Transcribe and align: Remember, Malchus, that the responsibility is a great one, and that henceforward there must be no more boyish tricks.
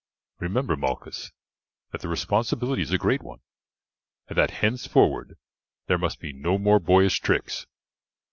Remember, 0.39 0.75
Malchus, 0.75 1.31
that 1.91 2.01
the 2.01 2.07
responsibility 2.07 2.81
is 2.81 2.89
a 2.91 2.97
great 2.97 3.21
one, 3.21 3.41
and 4.27 4.35
that 4.35 4.49
henceforward 4.49 5.37
there 5.85 5.99
must 5.99 6.19
be 6.19 6.33
no 6.33 6.57
more 6.57 6.79
boyish 6.79 7.19
tricks. 7.19 7.67